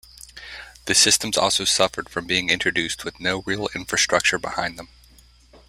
[0.85, 4.87] The systems also suffered from being introduced with no real infrastructure behind them.